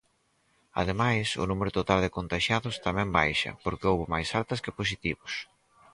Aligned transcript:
Ademais, 0.81 1.27
o 1.41 1.45
número 1.49 1.71
total 1.79 1.99
de 2.01 2.13
contaxiados 2.17 2.75
tamén 2.85 3.09
baixa, 3.19 3.51
porque 3.63 3.87
houbo 3.89 4.05
máis 4.13 4.29
altas 4.39 4.59
que 4.63 4.75
positivos. 4.79 5.31